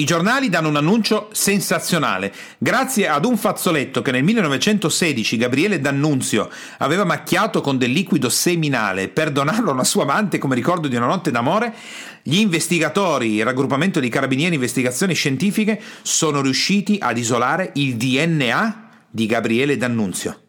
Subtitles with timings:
[0.00, 2.32] I giornali danno un annuncio sensazionale.
[2.56, 9.08] Grazie ad un fazzoletto che nel 1916 Gabriele D'Annunzio aveva macchiato con del liquido seminale
[9.08, 11.74] per donarlo a una sua amante come ricordo di una notte d'amore,
[12.22, 19.26] gli investigatori, il raggruppamento di carabinieri investigazioni scientifiche, sono riusciti ad isolare il DNA di
[19.26, 20.44] Gabriele D'Annunzio.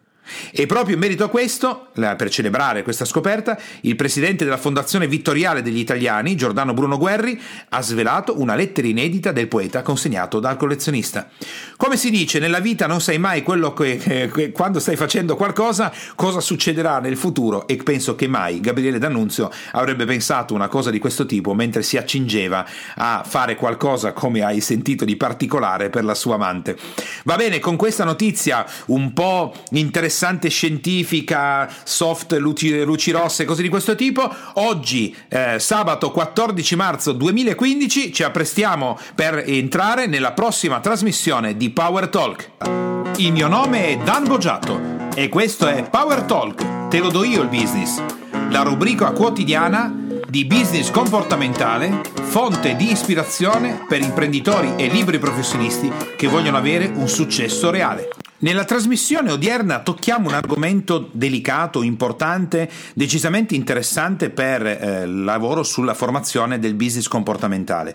[0.51, 5.61] E proprio in merito a questo, per celebrare questa scoperta, il presidente della Fondazione Vittoriale
[5.61, 11.27] degli Italiani, Giordano Bruno Guerri, ha svelato una lettera inedita del poeta consegnato dal collezionista.
[11.75, 15.91] Come si dice, nella vita non sai mai quello che, che quando stai facendo qualcosa,
[16.15, 20.99] cosa succederà nel futuro e penso che mai Gabriele D'Annunzio avrebbe pensato una cosa di
[20.99, 22.65] questo tipo mentre si accingeva
[22.96, 26.77] a fare qualcosa, come hai sentito, di particolare per la sua amante.
[27.24, 33.64] Va bene, con questa notizia un po' interessante interessante scientifica, soft, luci, luci rosse, cose
[33.64, 34.31] di questo tipo.
[34.56, 42.09] Oggi, eh, sabato 14 marzo 2015, ci apprestiamo per entrare nella prossima trasmissione di Power
[42.09, 42.52] Talk.
[43.17, 47.41] Il mio nome è Dan Boggiato e questo è Power Talk, te lo do io
[47.41, 48.02] il business,
[48.50, 49.94] la rubrica quotidiana
[50.28, 57.09] di business comportamentale, fonte di ispirazione per imprenditori e libri professionisti che vogliono avere un
[57.09, 58.09] successo reale.
[58.42, 65.94] Nella trasmissione odierna tocchiamo un argomento delicato, importante, decisamente interessante per eh, il lavoro sulla
[65.94, 67.94] formazione del business comportamentale.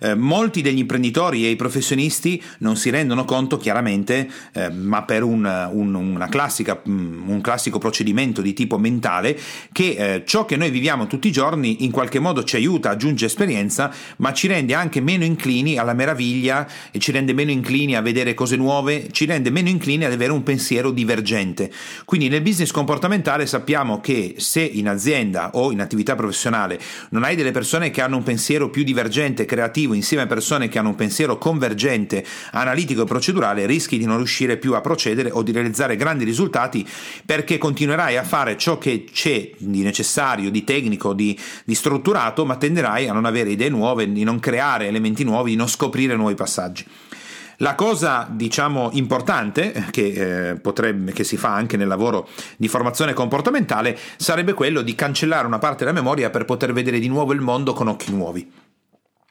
[0.00, 5.22] Eh, molti degli imprenditori e i professionisti non si rendono conto chiaramente, eh, ma per
[5.22, 9.38] un, un, classica, mm, un classico procedimento di tipo mentale,
[9.72, 13.24] che eh, ciò che noi viviamo tutti i giorni in qualche modo ci aiuta, aggiunge
[13.24, 18.02] esperienza, ma ci rende anche meno inclini alla meraviglia e ci rende meno inclini a
[18.02, 21.70] vedere cose nuove, ci rende meno inclini inclini ad avere un pensiero divergente.
[22.04, 27.36] Quindi nel business comportamentale sappiamo che se in azienda o in attività professionale non hai
[27.36, 30.94] delle persone che hanno un pensiero più divergente, creativo, insieme a persone che hanno un
[30.96, 35.94] pensiero convergente, analitico e procedurale, rischi di non riuscire più a procedere o di realizzare
[35.94, 36.86] grandi risultati
[37.24, 42.56] perché continuerai a fare ciò che c'è di necessario, di tecnico, di, di strutturato, ma
[42.56, 46.34] tenderai a non avere idee nuove, di non creare elementi nuovi, di non scoprire nuovi
[46.34, 46.84] passaggi.
[47.58, 53.14] La cosa, diciamo, importante che, eh, potrebbe, che si fa anche nel lavoro di formazione
[53.14, 57.40] comportamentale sarebbe quello di cancellare una parte della memoria per poter vedere di nuovo il
[57.40, 58.65] mondo con occhi nuovi.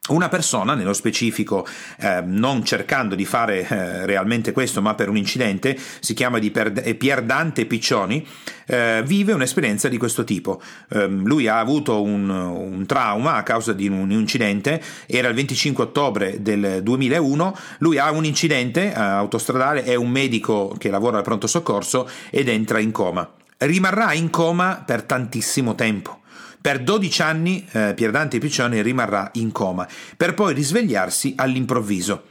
[0.07, 1.65] Una persona, nello specifico,
[1.99, 7.23] eh, non cercando di fare eh, realmente questo, ma per un incidente, si chiama Pier
[7.23, 8.23] Dante Piccioni,
[8.67, 10.61] eh, vive un'esperienza di questo tipo.
[10.89, 15.85] Ehm, lui ha avuto un, un, trauma a causa di un incidente, era il 25
[15.85, 21.23] ottobre del 2001, lui ha un incidente eh, autostradale, è un medico che lavora al
[21.23, 23.27] pronto soccorso ed entra in coma.
[23.57, 26.19] Rimarrà in coma per tantissimo tempo
[26.65, 29.87] per 12 anni eh, Pierdante Piccioni rimarrà in coma,
[30.17, 32.23] per poi risvegliarsi all'improvviso.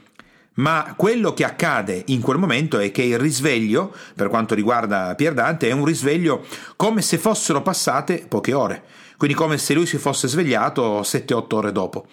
[0.54, 5.68] Ma quello che accade in quel momento è che il risveglio, per quanto riguarda Pierdante,
[5.68, 6.44] è un risveglio
[6.74, 8.82] come se fossero passate poche ore
[9.16, 12.06] quindi come se lui si fosse svegliato 7-8 ore dopo.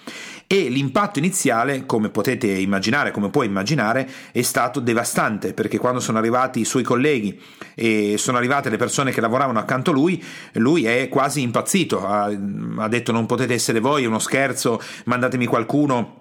[0.47, 6.17] E l'impatto iniziale, come potete immaginare, come puoi immaginare, è stato devastante, perché quando sono
[6.17, 7.39] arrivati i suoi colleghi
[7.73, 10.21] e sono arrivate le persone che lavoravano accanto a lui,
[10.53, 15.45] lui è quasi impazzito, ha, ha detto non potete essere voi, è uno scherzo, mandatemi
[15.45, 16.20] qualcuno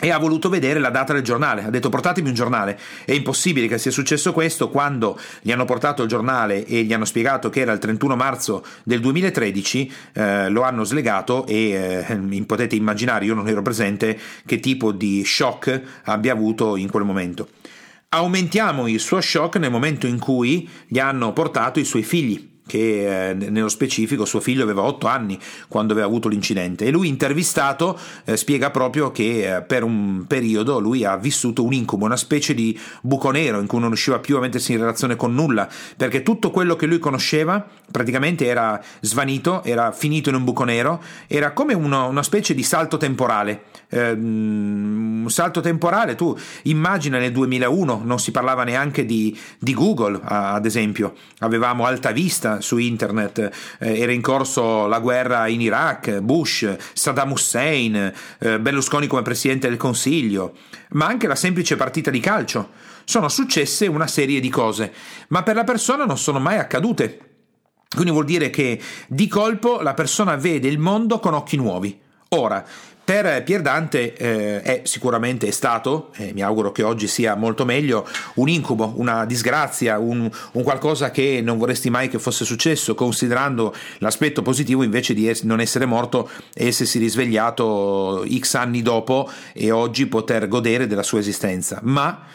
[0.00, 1.62] e ha voluto vedere la data del giornale.
[1.62, 2.78] Ha detto portatemi un giornale.
[3.04, 7.04] È impossibile che sia successo questo quando gli hanno portato il giornale e gli hanno
[7.04, 12.74] spiegato che era il 31 marzo del 2013, eh, lo hanno slegato e eh, potete
[12.74, 17.48] immaginare, io non ero presente, che tipo di shock abbia avuto in quel momento.
[18.08, 23.30] Aumentiamo il suo shock nel momento in cui gli hanno portato i suoi figli che
[23.30, 25.36] eh, nello specifico suo figlio aveva 8 anni
[25.66, 30.78] quando aveva avuto l'incidente e lui intervistato eh, spiega proprio che eh, per un periodo
[30.78, 34.36] lui ha vissuto un incubo, una specie di buco nero in cui non riusciva più
[34.36, 39.64] a mettersi in relazione con nulla perché tutto quello che lui conosceva praticamente era svanito,
[39.64, 43.64] era finito in un buco nero, era come uno, una specie di salto temporale.
[43.92, 50.20] Um, un salto temporale, tu immagina nel 2001 non si parlava neanche di, di Google,
[50.22, 56.20] ad esempio, avevamo Alta Vista, su internet, eh, era in corso la guerra in Iraq,
[56.20, 60.56] Bush, Saddam Hussein, eh, Berlusconi come presidente del Consiglio,
[60.90, 62.70] ma anche la semplice partita di calcio.
[63.04, 64.92] Sono successe una serie di cose,
[65.28, 67.18] ma per la persona non sono mai accadute.
[67.92, 71.98] Quindi vuol dire che di colpo la persona vede il mondo con occhi nuovi.
[72.32, 72.64] Ora,
[73.10, 78.06] per Pier Dante eh, è sicuramente stato, e mi auguro che oggi sia molto meglio,
[78.34, 83.74] un incubo, una disgrazia, un, un, qualcosa che non vorresti mai che fosse successo, considerando
[83.98, 89.72] l'aspetto positivo invece di es- non essere morto e essersi risvegliato x anni dopo e
[89.72, 91.80] oggi poter godere della sua esistenza.
[91.82, 92.26] Ma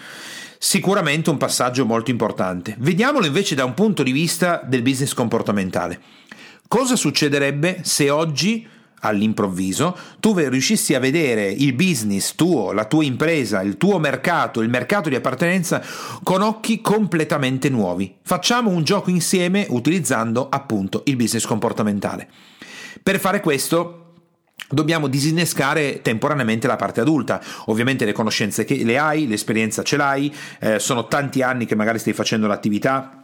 [0.57, 2.75] sicuramente un passaggio molto importante.
[2.79, 6.01] Vediamolo invece da un punto di vista del business comportamentale.
[6.67, 8.73] Cosa succederebbe se oggi
[9.05, 14.69] all'improvviso, tu riuscissi a vedere il business tuo, la tua impresa, il tuo mercato, il
[14.69, 15.81] mercato di appartenenza
[16.23, 18.15] con occhi completamente nuovi.
[18.21, 22.27] Facciamo un gioco insieme utilizzando appunto il business comportamentale.
[23.01, 24.01] Per fare questo
[24.69, 27.41] dobbiamo disinnescare temporaneamente la parte adulta.
[27.65, 31.99] Ovviamente le conoscenze che le hai, l'esperienza ce l'hai, eh, sono tanti anni che magari
[31.99, 33.21] stai facendo l'attività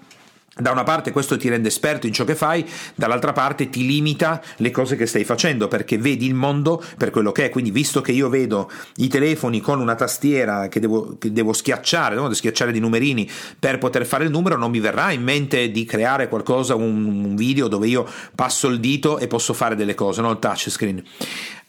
[0.53, 4.41] da una parte questo ti rende esperto in ciò che fai, dall'altra parte ti limita
[4.57, 7.49] le cose che stai facendo perché vedi il mondo per quello che è.
[7.49, 12.15] Quindi, visto che io vedo i telefoni con una tastiera che devo, che devo schiacciare,
[12.15, 15.85] devo schiacciare di numerini per poter fare il numero, non mi verrà in mente di
[15.85, 18.05] creare qualcosa, un, un video dove io
[18.35, 20.31] passo il dito e posso fare delle cose, no?
[20.31, 21.01] il touchscreen.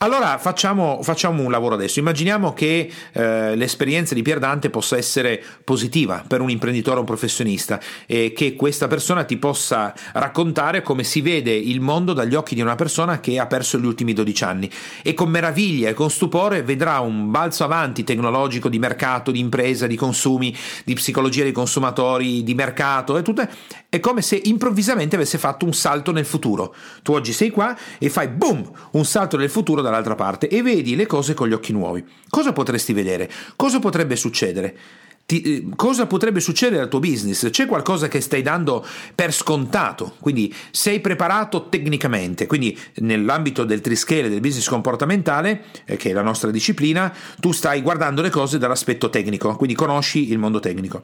[0.02, 2.00] Allora facciamo, facciamo, un lavoro adesso.
[2.00, 7.06] Immaginiamo che eh, l'esperienza di Pier Dante possa essere positiva per un imprenditore o un
[7.06, 12.56] professionista e che questa persona ti possa raccontare come si vede il mondo dagli occhi
[12.56, 14.69] di una persona che ha perso gli ultimi 12 anni
[15.04, 19.87] e con meraviglia e con stupore vedrà un balzo avanti tecnologico di mercato, di impresa,
[19.87, 20.52] di consumi,
[20.82, 23.46] di psicologia dei consumatori, di mercato e tutto.
[23.93, 26.75] È come se improvvisamente avesse fatto un salto nel futuro.
[27.03, 30.62] Tu oggi sei qua e fai boom, un salto nel futuro da dall'altra parte e
[30.62, 32.03] vedi le cose con gli occhi nuovi.
[32.31, 33.31] Cosa potresti vedere?
[33.55, 34.75] Cosa potrebbe succedere?
[35.24, 37.48] Ti, eh, cosa potrebbe succedere al tuo business?
[37.50, 38.84] C'è qualcosa che stai dando
[39.14, 46.10] per scontato, quindi sei preparato tecnicamente, quindi nell'ambito del triscale del business comportamentale, eh, che
[46.10, 50.60] è la nostra disciplina, tu stai guardando le cose dall'aspetto tecnico, quindi conosci il mondo
[50.60, 51.02] tecnico.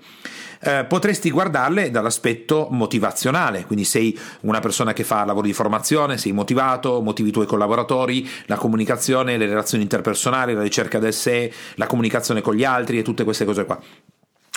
[0.60, 6.32] Eh, potresti guardarle dall'aspetto motivazionale, quindi sei una persona che fa lavoro di formazione, sei
[6.32, 11.86] motivato, motivi i tuoi collaboratori, la comunicazione, le relazioni interpersonali, la ricerca del sé, la
[11.86, 13.80] comunicazione con gli altri e tutte queste cose qua.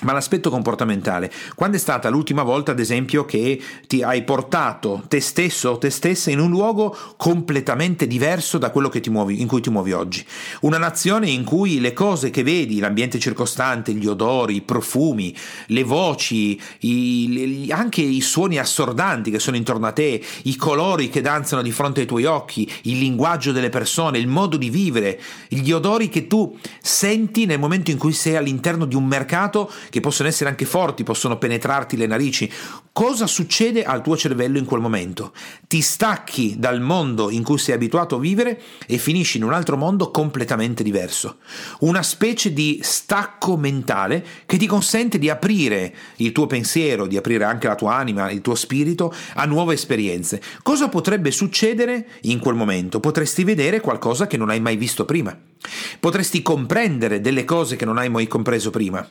[0.01, 5.19] Ma l'aspetto comportamentale, quando è stata l'ultima volta, ad esempio, che ti hai portato te
[5.19, 9.69] stesso o te stessa in un luogo completamente diverso da quello muovi, in cui ti
[9.69, 10.25] muovi oggi?
[10.61, 15.35] Una nazione in cui le cose che vedi, l'ambiente circostante, gli odori, i profumi,
[15.67, 21.21] le voci, i, anche i suoni assordanti che sono intorno a te, i colori che
[21.21, 25.71] danzano di fronte ai tuoi occhi, il linguaggio delle persone, il modo di vivere, gli
[25.71, 30.27] odori che tu senti nel momento in cui sei all'interno di un mercato che possono
[30.29, 32.51] essere anche forti, possono penetrarti le narici.
[32.93, 35.31] Cosa succede al tuo cervello in quel momento?
[35.65, 39.77] Ti stacchi dal mondo in cui sei abituato a vivere e finisci in un altro
[39.77, 41.37] mondo completamente diverso.
[41.79, 47.45] Una specie di stacco mentale che ti consente di aprire il tuo pensiero, di aprire
[47.45, 50.41] anche la tua anima, il tuo spirito a nuove esperienze.
[50.61, 52.99] Cosa potrebbe succedere in quel momento?
[52.99, 55.33] Potresti vedere qualcosa che non hai mai visto prima.
[55.99, 59.07] Potresti comprendere delle cose che non hai mai compreso prima.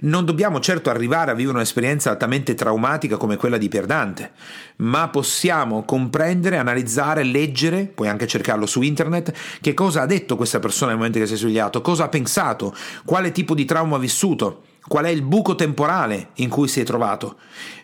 [0.00, 4.32] Non dobbiamo certo arrivare a vivere un'esperienza altamente traumatica come quella di Perdante,
[4.76, 10.58] ma possiamo comprendere, analizzare, leggere, puoi anche cercarlo su internet, che cosa ha detto questa
[10.58, 12.74] persona nel momento che si è svegliato, cosa ha pensato,
[13.04, 16.84] quale tipo di trauma ha vissuto, qual è il buco temporale in cui si è
[16.84, 17.36] trovato,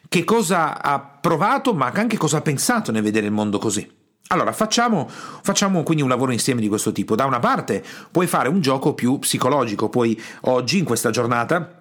[0.09, 3.97] che cosa ha provato, ma anche cosa ha pensato nel vedere il mondo così.
[4.31, 7.15] Allora, facciamo, facciamo, quindi un lavoro insieme di questo tipo.
[7.15, 11.78] Da una parte puoi fare un gioco più psicologico, puoi oggi, in questa giornata,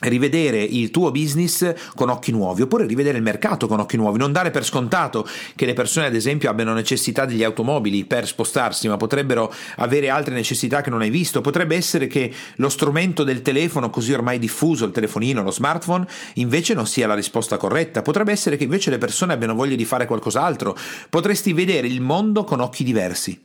[0.00, 4.30] rivedere il tuo business con occhi nuovi oppure rivedere il mercato con occhi nuovi non
[4.30, 8.98] dare per scontato che le persone ad esempio abbiano necessità degli automobili per spostarsi ma
[8.98, 11.40] potrebbero avere altre necessità che non hai visto.
[11.40, 16.74] Potrebbe essere che lo strumento del telefono così ormai diffuso il telefonino lo smartphone invece
[16.74, 18.02] non sia la risposta corretta.
[18.02, 20.76] Potrebbe essere che invece le persone abbiano voglia di fare qualcos'altro.
[21.08, 23.42] Potresti vedere il mondo con occhi diversi.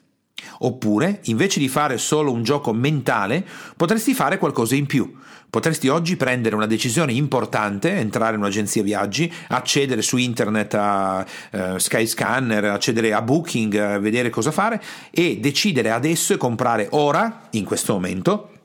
[0.59, 5.11] Oppure, invece di fare solo un gioco mentale, potresti fare qualcosa in più.
[5.51, 11.77] Potresti oggi prendere una decisione importante, entrare in un'agenzia viaggi, accedere su internet a uh,
[11.77, 14.81] Skyscanner, accedere a Booking, vedere cosa fare
[15.11, 18.60] e decidere adesso e comprare ora, in questo momento,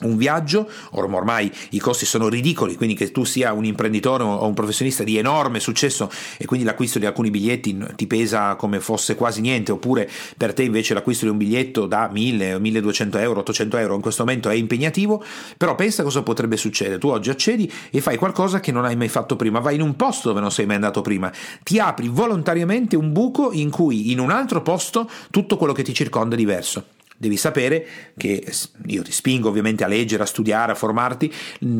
[0.00, 4.54] un viaggio, ormai i costi sono ridicoli, quindi che tu sia un imprenditore o un
[4.54, 9.40] professionista di enorme successo e quindi l'acquisto di alcuni biglietti ti pesa come fosse quasi
[9.40, 13.94] niente, oppure per te invece l'acquisto di un biglietto da 1000, 1200 euro, 800 euro
[13.94, 15.22] in questo momento è impegnativo,
[15.56, 19.08] però pensa cosa potrebbe succedere, tu oggi accedi e fai qualcosa che non hai mai
[19.08, 22.96] fatto prima, vai in un posto dove non sei mai andato prima, ti apri volontariamente
[22.96, 26.84] un buco in cui in un altro posto tutto quello che ti circonda è diverso.
[27.20, 27.84] Devi sapere
[28.16, 28.46] che
[28.86, 31.32] io ti spingo ovviamente a leggere, a studiare, a formarti,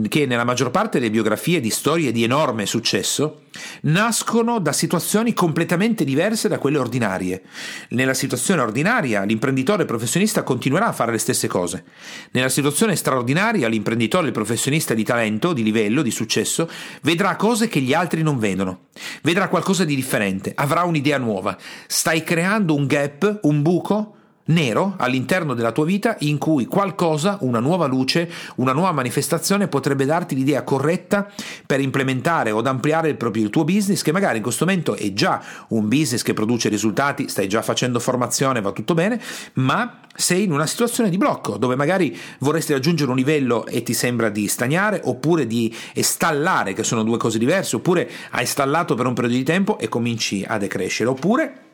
[0.08, 3.42] che nella maggior parte delle biografie di storie di enorme successo
[3.82, 7.42] nascono da situazioni completamente diverse da quelle ordinarie.
[7.90, 11.84] Nella situazione ordinaria l'imprenditore professionista continuerà a fare le stesse cose.
[12.32, 16.68] Nella situazione straordinaria l'imprenditore professionista di talento, di livello, di successo,
[17.02, 18.86] vedrà cose che gli altri non vedono.
[19.22, 21.56] Vedrà qualcosa di differente, avrà un'idea nuova.
[21.86, 24.14] Stai creando un gap, un buco
[24.48, 30.04] nero all'interno della tua vita in cui qualcosa, una nuova luce, una nuova manifestazione potrebbe
[30.04, 31.28] darti l'idea corretta
[31.66, 35.12] per implementare o ampliare il, proprio, il tuo business che magari in questo momento è
[35.12, 39.20] già un business che produce risultati, stai già facendo formazione, va tutto bene,
[39.54, 43.94] ma sei in una situazione di blocco dove magari vorresti raggiungere un livello e ti
[43.94, 49.06] sembra di stagnare oppure di stallare, che sono due cose diverse, oppure hai stallato per
[49.06, 51.67] un periodo di tempo e cominci a decrescere, oppure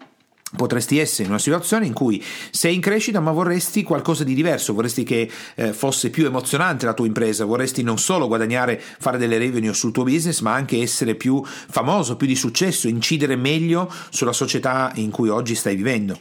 [0.57, 4.73] Potresti essere in una situazione in cui sei in crescita ma vorresti qualcosa di diverso,
[4.73, 9.39] vorresti che eh, fosse più emozionante la tua impresa, vorresti non solo guadagnare, fare delle
[9.39, 14.33] revenue sul tuo business, ma anche essere più famoso, più di successo, incidere meglio sulla
[14.33, 16.19] società in cui oggi stai vivendo.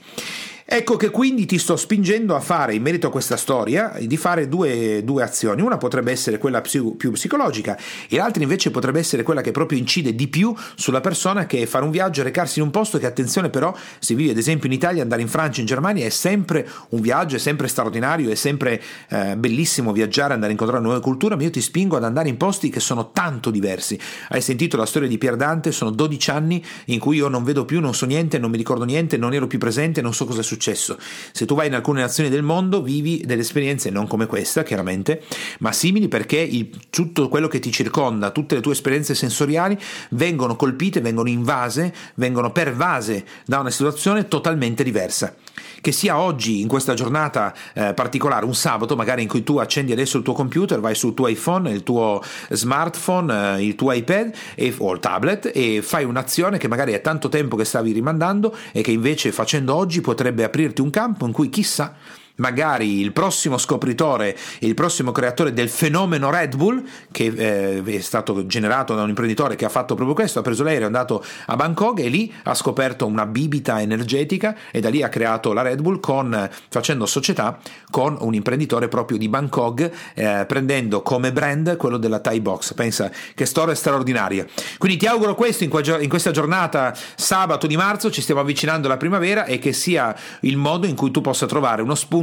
[0.65, 4.47] Ecco che quindi ti sto spingendo a fare, in merito a questa storia, di fare
[4.47, 5.61] due, due azioni.
[5.61, 7.77] Una potrebbe essere quella più, più, psicologica
[8.07, 11.83] e l'altra invece potrebbe essere quella che proprio incide di più sulla persona che fare
[11.83, 14.73] un viaggio e recarsi in un posto che, attenzione però, se vivi ad esempio in
[14.73, 18.81] Italia, andare in Francia, in Germania è sempre un viaggio, è sempre straordinario, è sempre
[19.09, 22.37] eh, bellissimo viaggiare, andare a incontrare nuove culture, ma io ti spingo ad andare in
[22.37, 23.99] posti che sono tanto diversi.
[24.29, 25.73] Hai sentito la storia di Pier Dante?
[25.73, 28.85] Sono 12 anni in cui io non vedo più, non so niente, non mi ricordo
[28.85, 30.97] niente, non ero più presente, non so cosa è successo successo.
[31.31, 35.21] Se tu vai in alcune nazioni del mondo vivi delle esperienze non come questa, chiaramente,
[35.59, 39.77] ma simili perché il, tutto quello che ti circonda, tutte le tue esperienze sensoriali
[40.11, 45.35] vengono colpite, vengono invase, vengono pervase da una situazione totalmente diversa
[45.83, 49.91] che sia oggi, in questa giornata eh, particolare, un sabato magari in cui tu accendi
[49.91, 54.33] adesso il tuo computer, vai sul tuo iPhone, il tuo smartphone, eh, il tuo iPad
[54.55, 58.55] e, o il tablet e fai un'azione che magari è tanto tempo che stavi rimandando
[58.71, 61.95] e che invece facendo oggi potrebbe aprirti un campo in cui chissà
[62.35, 68.45] magari il prossimo scopritore, il prossimo creatore del fenomeno Red Bull, che eh, è stato
[68.47, 71.55] generato da un imprenditore che ha fatto proprio questo, ha preso l'aereo, è andato a
[71.55, 75.81] Bangkok e lì ha scoperto una bibita energetica e da lì ha creato la Red
[75.81, 77.59] Bull con, facendo società
[77.89, 82.73] con un imprenditore proprio di Bangkok, eh, prendendo come brand quello della Thai Box.
[82.73, 84.45] Pensa che storia straordinaria.
[84.77, 88.87] Quindi ti auguro questo in, que- in questa giornata sabato di marzo, ci stiamo avvicinando
[88.87, 92.22] alla primavera e che sia il modo in cui tu possa trovare uno spunto